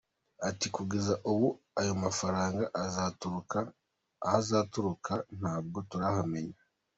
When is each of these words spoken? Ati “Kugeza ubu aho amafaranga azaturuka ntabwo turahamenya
Ati 0.49 0.67
“Kugeza 0.75 1.13
ubu 1.31 1.47
aho 1.79 1.91
amafaranga 1.97 2.63
azaturuka 4.37 5.11
ntabwo 5.37 5.77
turahamenya 5.89 6.57